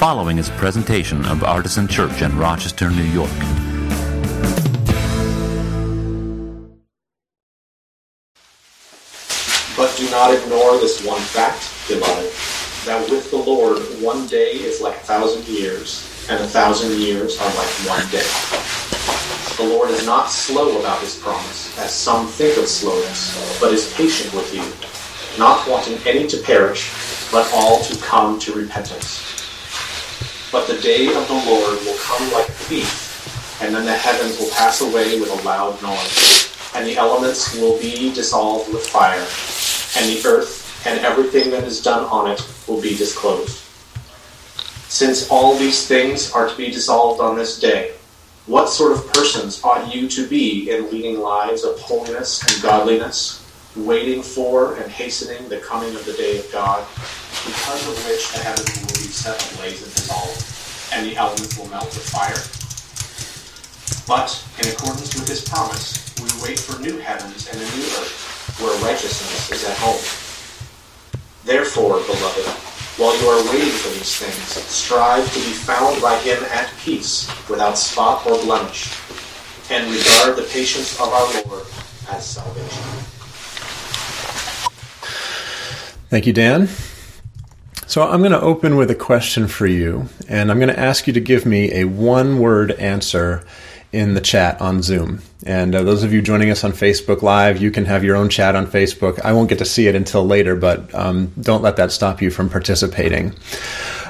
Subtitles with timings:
[0.00, 3.28] following is a presentation of Artisan Church in Rochester, New York.
[9.76, 12.32] But do not ignore this one fact, beloved,
[12.86, 17.38] that with the Lord one day is like a thousand years, and a thousand years
[17.38, 18.24] are like one day.
[19.62, 23.92] The Lord is not slow about his promise, as some think of slowness, but is
[23.92, 24.64] patient with you,
[25.38, 26.90] not wanting any to perish,
[27.30, 29.39] but all to come to repentance.
[30.52, 34.38] But the day of the Lord will come like a thief, and then the heavens
[34.38, 39.26] will pass away with a loud noise, and the elements will be dissolved with fire,
[39.96, 43.62] and the earth and everything that is done on it will be disclosed.
[44.88, 47.92] Since all these things are to be dissolved on this day,
[48.46, 53.46] what sort of persons ought you to be in leading lives of holiness and godliness,
[53.76, 56.84] waiting for and hastening the coming of the day of God,
[57.46, 60.40] because of which the heavens will set ablaze and dissolved,
[60.94, 62.40] and the elements will melt with fire?
[64.06, 68.56] But, in accordance with his promise, we wait for new heavens and a new earth,
[68.58, 70.00] where righteousness is at home.
[71.44, 72.46] Therefore, beloved,
[72.98, 77.28] while you are waiting for these things, strive to be found by him at peace,
[77.48, 78.92] without spot or blemish,
[79.70, 81.66] and regard the patience of our Lord
[82.10, 82.84] as salvation.
[86.10, 86.68] Thank you, Dan.
[87.90, 91.08] So I'm going to open with a question for you, and I'm going to ask
[91.08, 93.44] you to give me a one word answer
[93.90, 95.22] in the chat on Zoom.
[95.44, 98.28] And uh, those of you joining us on Facebook Live, you can have your own
[98.28, 99.20] chat on Facebook.
[99.24, 102.30] I won't get to see it until later, but um, don't let that stop you
[102.30, 103.34] from participating.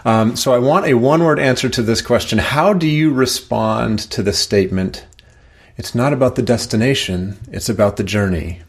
[0.05, 4.01] Um, so I want a one word answer to this question How do you respond
[4.11, 5.07] to the statement,
[5.79, 8.61] it's not about the destination, it's about the journey?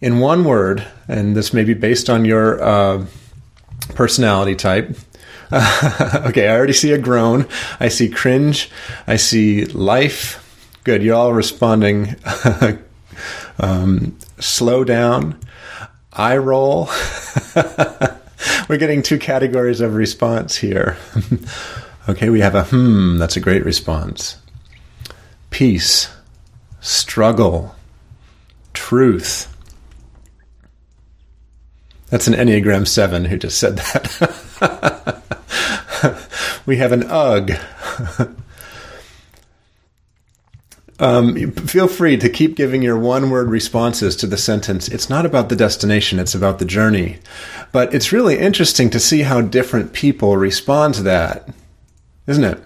[0.00, 3.06] In one word, and this may be based on your uh,
[3.94, 4.96] personality type,
[5.52, 7.48] okay, I already see a groan.
[7.80, 8.70] I see cringe.
[9.08, 10.46] I see life.
[10.84, 11.02] Good.
[11.02, 12.14] You're all responding.
[13.58, 15.40] um, slow down.
[16.12, 16.88] Eye roll.
[18.68, 20.96] We're getting two categories of response here.
[22.08, 23.18] okay, we have a hmm.
[23.18, 24.36] That's a great response.
[25.50, 26.08] Peace.
[26.80, 27.74] Struggle.
[28.72, 29.52] Truth.
[32.10, 35.22] That's an Enneagram 7 who just said that.
[36.66, 37.52] we have an ugh.
[40.98, 44.88] um, feel free to keep giving your one word responses to the sentence.
[44.88, 47.18] It's not about the destination, it's about the journey.
[47.70, 51.48] But it's really interesting to see how different people respond to that,
[52.26, 52.60] isn't it?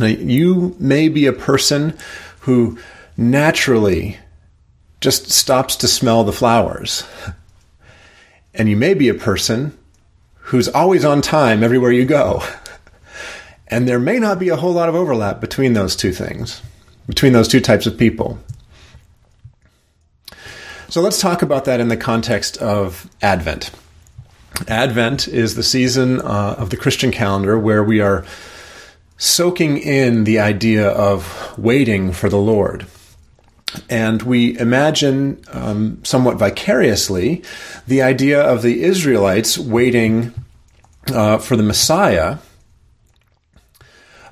[0.00, 1.96] Now, you may be a person
[2.40, 2.78] who
[3.18, 4.16] naturally
[5.00, 7.04] just stops to smell the flowers.
[8.56, 9.76] And you may be a person
[10.34, 12.42] who's always on time everywhere you go.
[13.68, 16.62] And there may not be a whole lot of overlap between those two things,
[17.08, 18.38] between those two types of people.
[20.88, 23.72] So let's talk about that in the context of Advent.
[24.68, 28.24] Advent is the season uh, of the Christian calendar where we are
[29.18, 32.86] soaking in the idea of waiting for the Lord.
[33.90, 37.42] And we imagine um, somewhat vicariously
[37.86, 40.32] the idea of the Israelites waiting
[41.12, 42.38] uh, for the Messiah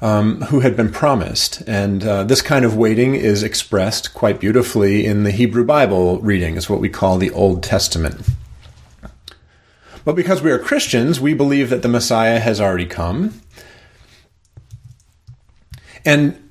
[0.00, 1.62] um, who had been promised.
[1.66, 6.56] And uh, this kind of waiting is expressed quite beautifully in the Hebrew Bible reading,
[6.56, 8.20] is what we call the Old Testament.
[10.04, 13.40] But because we are Christians, we believe that the Messiah has already come.
[16.04, 16.43] And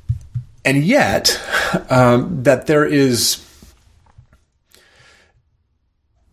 [0.66, 1.42] and yet
[1.90, 3.46] um, that there is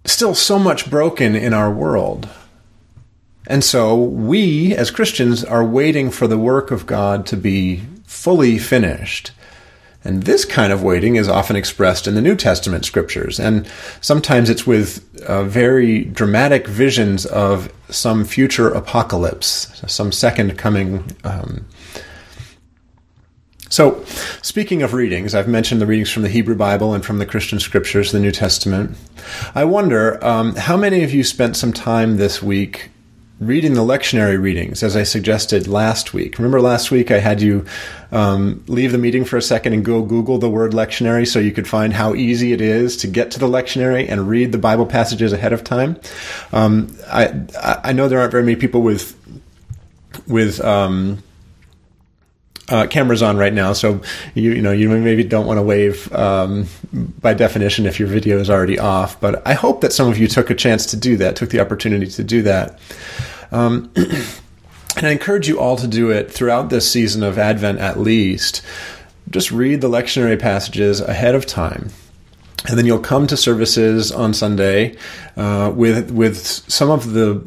[0.04, 2.28] still so much broken in our world.
[3.46, 8.58] And so we, as Christians, are waiting for the work of God to be fully
[8.58, 9.32] finished.
[10.04, 13.38] And this kind of waiting is often expressed in the New Testament scriptures.
[13.38, 13.68] And
[14.00, 21.66] sometimes it's with uh, very dramatic visions of some future apocalypse, some second coming um,
[23.70, 24.04] so,
[24.42, 27.60] speaking of readings, I've mentioned the readings from the Hebrew Bible and from the Christian
[27.60, 28.96] scriptures, the New Testament.
[29.54, 32.90] I wonder um, how many of you spent some time this week
[33.38, 36.36] reading the lectionary readings, as I suggested last week.
[36.38, 37.64] Remember last week I had you
[38.10, 41.52] um, leave the meeting for a second and go Google the word lectionary so you
[41.52, 44.84] could find how easy it is to get to the lectionary and read the Bible
[44.84, 45.98] passages ahead of time.
[46.52, 47.46] Um, I
[47.84, 49.16] I know there aren't very many people with
[50.26, 51.22] with um,
[52.70, 54.00] uh, cameras on right now, so
[54.34, 56.66] you you know you maybe don't want to wave um,
[57.20, 59.20] by definition if your video is already off.
[59.20, 61.60] But I hope that some of you took a chance to do that, took the
[61.60, 62.78] opportunity to do that.
[63.52, 63.92] Um,
[64.96, 68.62] And I encourage you all to do it throughout this season of Advent at least.
[69.30, 71.90] Just read the lectionary passages ahead of time.
[72.68, 74.96] And then you'll come to services on Sunday
[75.36, 77.42] uh, with with some of the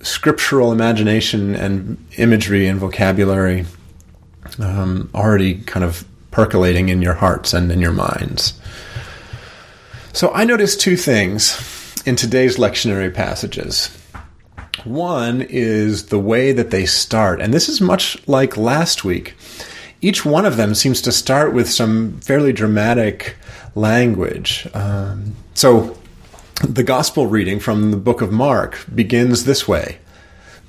[0.00, 3.66] scriptural imagination and imagery and vocabulary
[4.58, 8.60] um, already kind of percolating in your hearts and in your minds.
[10.12, 13.96] So I noticed two things in today's lectionary passages.
[14.84, 19.34] One is the way that they start, and this is much like last week.
[20.00, 23.36] Each one of them seems to start with some fairly dramatic
[23.74, 24.68] language.
[24.74, 25.98] Um, so
[26.62, 29.98] the gospel reading from the book of Mark begins this way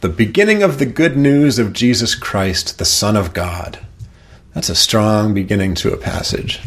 [0.02, 3.80] The beginning of the good news of Jesus Christ, the Son of God.
[4.54, 6.62] That's a strong beginning to a passage.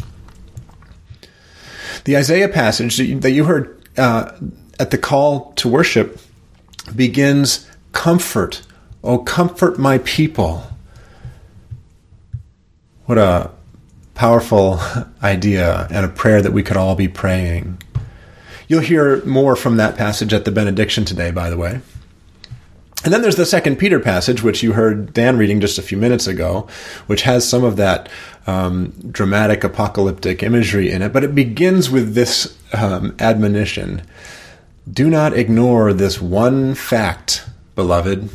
[2.03, 4.33] The Isaiah passage that you heard uh,
[4.79, 6.19] at the call to worship
[6.93, 8.63] begins Comfort,
[9.03, 10.63] oh, comfort my people.
[13.05, 13.51] What a
[14.13, 14.79] powerful
[15.23, 17.81] idea and a prayer that we could all be praying.
[18.67, 21.81] You'll hear more from that passage at the benediction today, by the way.
[23.03, 25.97] And then there's the second Peter passage, which you heard Dan reading just a few
[25.97, 26.67] minutes ago,
[27.07, 28.09] which has some of that
[28.45, 34.03] um, dramatic apocalyptic imagery in it, but it begins with this um, admonition
[34.91, 37.45] Do not ignore this one fact,
[37.75, 38.29] beloved.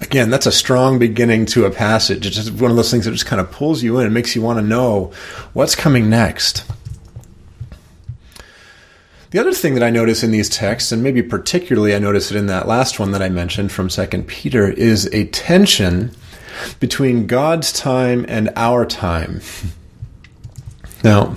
[0.00, 2.26] Again, that's a strong beginning to a passage.
[2.26, 4.36] It's just one of those things that just kind of pulls you in and makes
[4.36, 5.12] you want to know
[5.54, 6.64] what's coming next.
[9.36, 12.38] The other thing that I notice in these texts, and maybe particularly I notice it
[12.38, 16.10] in that last one that I mentioned from Second Peter, is a tension
[16.80, 19.42] between God's time and our time.
[21.04, 21.36] Now,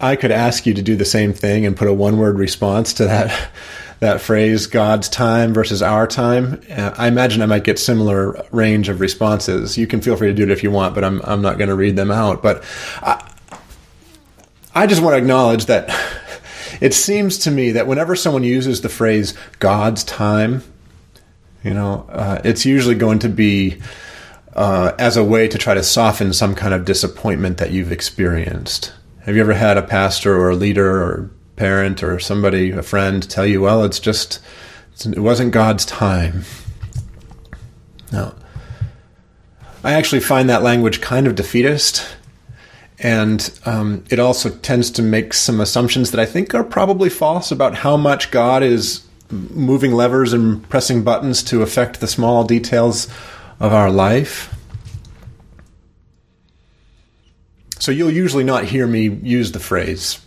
[0.00, 3.04] I could ask you to do the same thing and put a one-word response to
[3.04, 3.50] that
[4.00, 6.62] that phrase God's time versus our time.
[6.70, 9.76] Uh, I imagine I might get similar range of responses.
[9.76, 11.68] You can feel free to do it if you want, but I'm I'm not going
[11.68, 12.42] to read them out.
[12.42, 12.64] But
[13.02, 13.30] I,
[14.74, 15.90] I just want to acknowledge that
[16.80, 20.62] it seems to me that whenever someone uses the phrase God's time,
[21.62, 23.80] you know, uh, it's usually going to be
[24.54, 28.92] uh, as a way to try to soften some kind of disappointment that you've experienced.
[29.24, 33.28] Have you ever had a pastor or a leader or parent or somebody, a friend,
[33.28, 34.40] tell you, well, it's just,
[35.04, 36.44] it wasn't God's time?
[38.10, 38.34] No.
[39.84, 42.16] I actually find that language kind of defeatist
[43.00, 47.50] and um, it also tends to make some assumptions that I think are probably false
[47.50, 53.06] about how much God is moving levers and pressing buttons to affect the small details
[53.58, 54.54] of our life.
[57.78, 60.20] So you'll usually not hear me use the phrase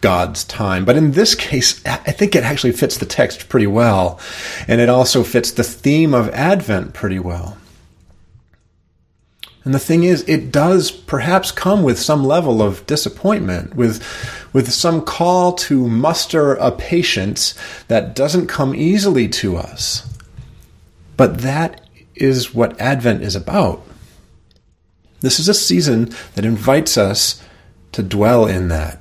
[0.00, 0.84] God's time.
[0.84, 4.20] But in this case, I think it actually fits the text pretty well.
[4.68, 7.56] And it also fits the theme of Advent pretty well.
[9.64, 14.02] And the thing is, it does perhaps come with some level of disappointment, with,
[14.52, 17.54] with some call to muster a patience
[17.86, 20.08] that doesn't come easily to us.
[21.16, 21.80] But that
[22.16, 23.86] is what Advent is about.
[25.20, 27.40] This is a season that invites us
[27.92, 28.98] to dwell in that.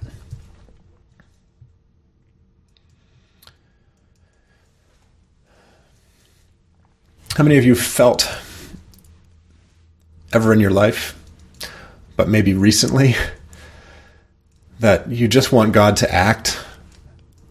[7.36, 8.30] How many of you felt
[10.34, 11.18] ever in your life,
[12.16, 13.16] but maybe recently,
[14.80, 16.60] that you just want God to act,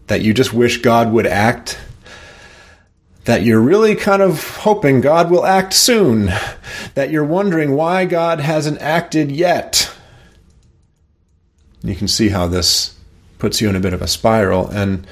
[0.07, 1.79] that you just wish God would act,
[3.25, 6.31] that you're really kind of hoping God will act soon,
[6.95, 9.93] that you're wondering why God hasn't acted yet.
[11.83, 12.95] You can see how this
[13.39, 14.67] puts you in a bit of a spiral.
[14.67, 15.07] And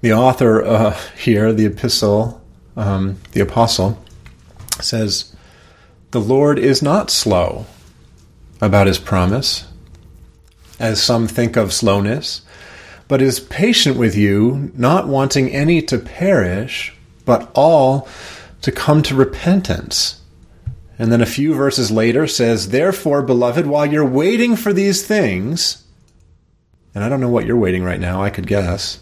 [0.00, 2.42] the author uh, here, the epistle,
[2.76, 4.02] um, the apostle,
[4.80, 5.33] says,
[6.14, 7.66] the Lord is not slow
[8.60, 9.66] about his promise,
[10.78, 12.42] as some think of slowness,
[13.08, 16.94] but is patient with you, not wanting any to perish,
[17.24, 18.08] but all
[18.62, 20.20] to come to repentance.
[21.00, 25.82] And then a few verses later says, Therefore, beloved, while you're waiting for these things,
[26.94, 29.00] and I don't know what you're waiting right now, I could guess,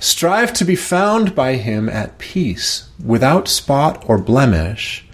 [0.00, 5.04] strive to be found by him at peace, without spot or blemish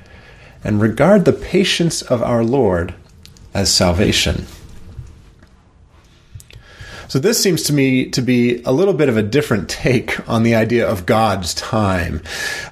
[0.64, 2.94] and regard the patience of our Lord
[3.52, 4.46] as salvation.
[7.06, 10.42] So, this seems to me to be a little bit of a different take on
[10.42, 12.22] the idea of God's time.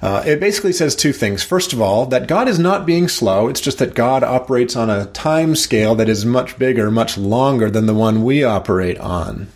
[0.01, 1.43] Uh, it basically says two things.
[1.43, 4.89] First of all, that God is not being slow, it's just that God operates on
[4.89, 9.47] a time scale that is much bigger, much longer than the one we operate on.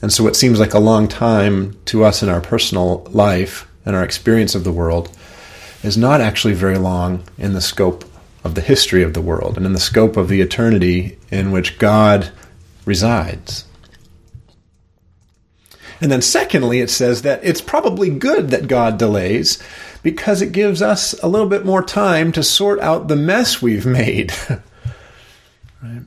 [0.00, 3.96] And so, it seems like a long time to us in our personal life and
[3.96, 5.10] our experience of the world
[5.82, 8.04] is not actually very long in the scope
[8.44, 11.78] of the history of the world and in the scope of the eternity in which
[11.78, 12.30] God
[12.84, 13.64] resides.
[16.00, 19.62] And then, secondly, it says that it's probably good that God delays
[20.02, 23.86] because it gives us a little bit more time to sort out the mess we've
[23.86, 24.32] made.
[25.82, 26.02] right?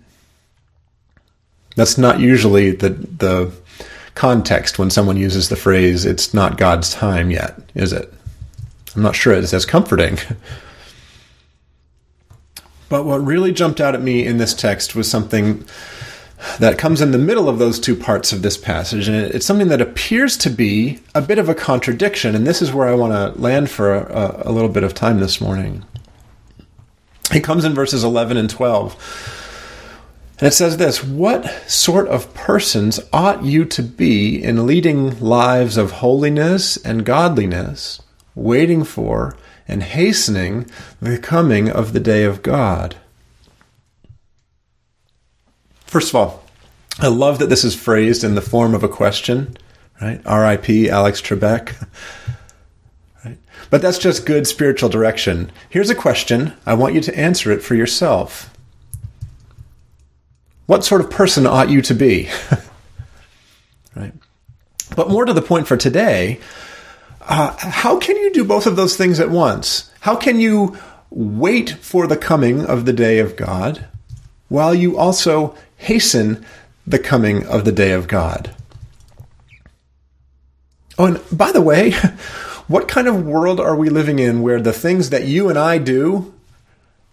[1.78, 3.54] That's not usually the, the
[4.16, 8.14] context when someone uses the phrase, it's not God's time yet, is it?
[8.96, 10.18] I'm not sure it's as comforting.
[12.88, 15.66] But what really jumped out at me in this text was something
[16.60, 19.70] that comes in the middle of those two parts of this passage, and it's something
[19.70, 22.36] that appears to be a bit of a contradiction.
[22.36, 25.20] And this is where I want to land for a, a little bit of time
[25.20, 25.84] this morning.
[27.34, 29.42] It comes in verses 11 and 12.
[30.40, 35.78] And it says this What sort of persons ought you to be in leading lives
[35.78, 38.02] of holiness and godliness,
[38.36, 39.36] waiting for
[39.68, 40.70] and hastening
[41.02, 42.96] the coming of the day of God?
[45.86, 46.44] First of all,
[47.00, 49.58] I love that this is phrased in the form of a question,
[50.02, 50.22] right?
[50.26, 50.90] R.I.P.
[50.90, 51.88] Alex Trebek.
[53.24, 53.40] Right?
[53.72, 55.52] But that's just good spiritual direction.
[55.68, 56.54] Here's a question.
[56.64, 58.56] I want you to answer it for yourself.
[60.68, 62.30] What sort of person ought you to be?
[63.96, 64.14] right?
[64.96, 66.40] But more to the point for today,
[67.28, 69.92] uh, how can you do both of those things at once?
[70.02, 70.78] How can you
[71.10, 73.88] wait for the coming of the day of God
[74.48, 76.46] while you also hasten
[76.86, 78.56] the coming of the day of God?
[80.98, 81.92] Oh, and by the way,
[82.68, 85.78] what kind of world are we living in where the things that you and I
[85.78, 86.34] do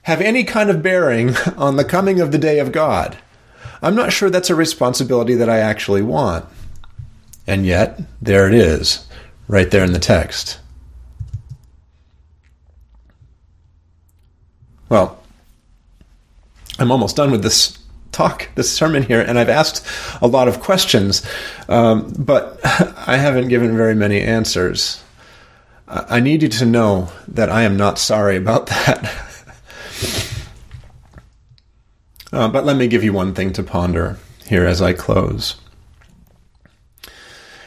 [0.02, 3.16] have any kind of bearing on the coming of the day of God?
[3.80, 6.44] I'm not sure that's a responsibility that I actually want.
[7.46, 9.06] And yet, there it is,
[9.48, 10.58] right there in the text.
[14.88, 15.18] Well,
[16.78, 17.78] I'm almost done with this
[18.12, 19.86] talk, this sermon here, and I've asked
[20.20, 21.26] a lot of questions,
[21.68, 25.02] um, but I haven't given very many answers.
[25.88, 29.10] I need you to know that I am not sorry about that.
[32.32, 35.56] Uh, but let me give you one thing to ponder here as I close.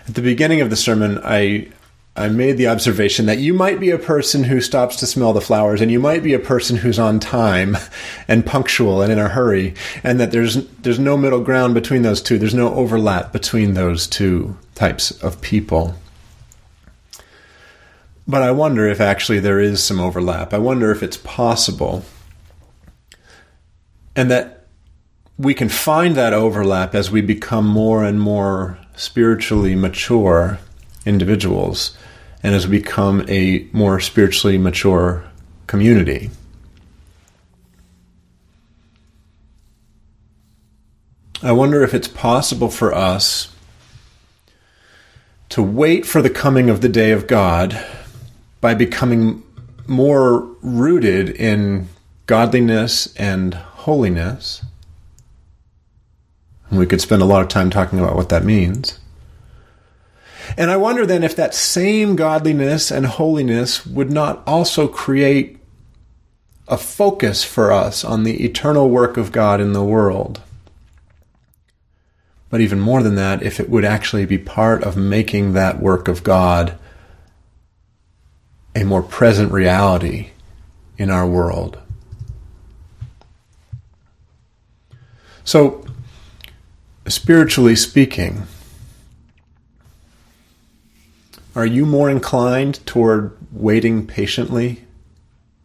[0.08, 1.70] At the beginning of the sermon, I
[2.18, 5.42] I made the observation that you might be a person who stops to smell the
[5.42, 7.76] flowers, and you might be a person who's on time
[8.28, 12.22] and punctual and in a hurry, and that there's there's no middle ground between those
[12.22, 12.38] two.
[12.38, 15.96] There's no overlap between those two types of people.
[18.28, 20.54] But I wonder if actually there is some overlap.
[20.54, 22.04] I wonder if it's possible
[24.16, 24.68] and that
[25.38, 30.60] we can find that overlap as we become more and more spiritually mature
[31.06, 31.98] individuals
[32.42, 35.24] and as become a more spiritually mature
[35.68, 36.30] community.
[41.42, 43.56] I wonder if it's possible for us
[45.50, 47.80] to wait for the coming of the day of God
[48.62, 49.44] by becoming
[49.88, 51.88] more rooted in
[52.26, 54.65] godliness and holiness.
[56.76, 59.00] And we could spend a lot of time talking about what that means.
[60.58, 65.58] And I wonder then if that same godliness and holiness would not also create
[66.68, 70.42] a focus for us on the eternal work of God in the world.
[72.50, 76.10] But even more than that, if it would actually be part of making that work
[76.10, 76.78] of God
[78.76, 80.32] a more present reality
[80.98, 81.80] in our world.
[85.46, 85.85] So,
[87.08, 88.44] spiritually speaking,
[91.56, 94.84] are you more inclined toward waiting patiently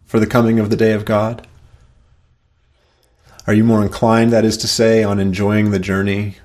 [0.05, 1.47] for the coming of the day of God?
[3.47, 6.37] Are you more inclined, that is to say, on enjoying the journey,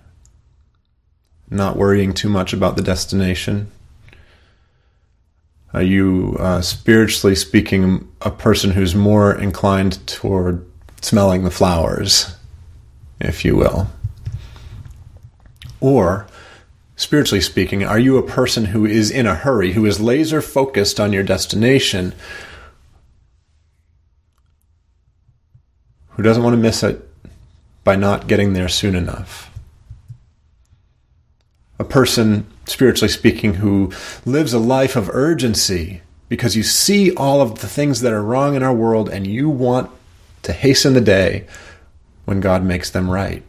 [1.49, 3.69] not worrying too much about the destination?
[5.73, 10.65] Are you, uh, spiritually speaking, a person who's more inclined toward
[11.01, 12.33] smelling the flowers
[13.19, 13.89] if you will?
[15.79, 16.27] Or,
[16.95, 20.99] spiritually speaking, are you a person who is in a hurry, who is laser focused
[20.99, 22.13] on your destination,
[26.09, 27.07] who doesn't want to miss it
[27.83, 29.51] by not getting there soon enough?
[31.77, 33.91] A person, spiritually speaking, who
[34.25, 38.55] lives a life of urgency because you see all of the things that are wrong
[38.55, 39.91] in our world and you want
[40.43, 41.45] to hasten the day
[42.25, 43.43] when God makes them right.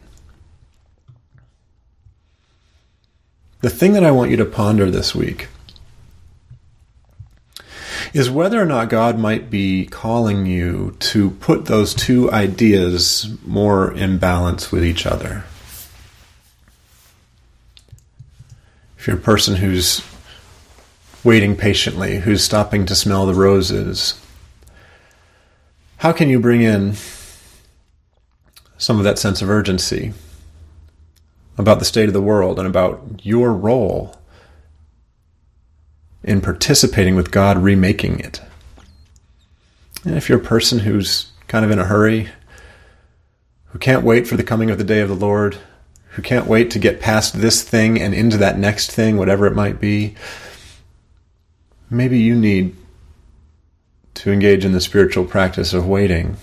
[3.61, 5.47] The thing that I want you to ponder this week
[8.13, 13.91] is whether or not God might be calling you to put those two ideas more
[13.91, 15.43] in balance with each other.
[18.97, 20.03] If you're a person who's
[21.23, 24.19] waiting patiently, who's stopping to smell the roses,
[25.97, 26.95] how can you bring in
[28.77, 30.13] some of that sense of urgency
[31.57, 34.15] about the state of the world and about your role
[36.23, 38.41] in participating with God remaking it.
[40.03, 42.29] And if you're a person who's kind of in a hurry,
[43.67, 45.57] who can't wait for the coming of the day of the Lord,
[46.11, 49.55] who can't wait to get past this thing and into that next thing, whatever it
[49.55, 50.15] might be,
[51.89, 52.75] maybe you need
[54.15, 56.37] to engage in the spiritual practice of waiting,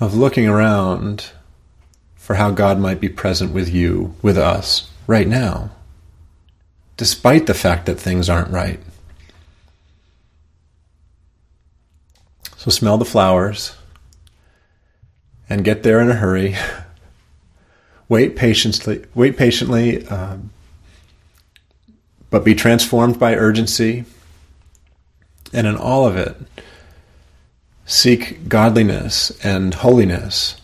[0.00, 1.30] of looking around
[2.30, 5.68] for how God might be present with you, with us, right now,
[6.96, 8.78] despite the fact that things aren't right.
[12.56, 13.74] So smell the flowers
[15.48, 16.54] and get there in a hurry.
[18.08, 20.50] wait patiently, wait patiently, um,
[22.30, 24.04] but be transformed by urgency.
[25.52, 26.36] And in all of it,
[27.86, 30.59] seek godliness and holiness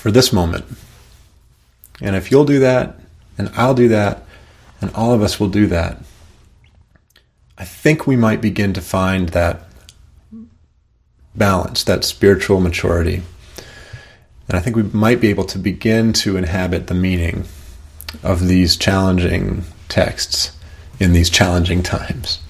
[0.00, 0.64] for this moment.
[2.00, 2.98] And if you'll do that,
[3.36, 4.24] and I'll do that,
[4.80, 5.98] and all of us will do that,
[7.58, 9.68] I think we might begin to find that
[11.34, 13.22] balance, that spiritual maturity.
[14.48, 17.44] And I think we might be able to begin to inhabit the meaning
[18.22, 20.56] of these challenging texts
[20.98, 22.40] in these challenging times.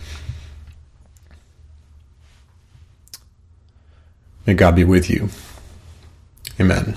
[4.46, 5.30] May God be with you.
[6.60, 6.96] Amen.